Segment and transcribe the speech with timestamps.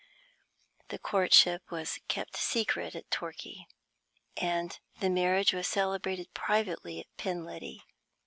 [0.87, 3.67] The courtship was kept secret at Torquay,
[4.35, 7.83] and the marriage was celebrated privately at Penliddy.